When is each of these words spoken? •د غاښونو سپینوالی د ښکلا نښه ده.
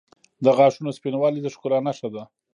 •د 0.45 0.45
غاښونو 0.57 0.95
سپینوالی 0.97 1.39
د 1.43 1.47
ښکلا 1.53 1.79
نښه 1.87 2.09
ده. 2.13 2.23